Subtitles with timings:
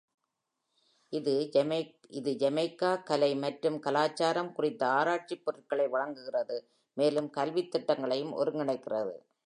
[1.13, 2.31] இது
[2.39, 6.57] ஜமைக்கா கலை மற்றும் கலாச்சாரம் குறித்த ஆராய்ச்சிப் பொருட்களை வழங்குகிறது,
[6.97, 9.15] மேலும் கல்வித் திட்டங்களையும் ஒருங்கிணைக்கிறது.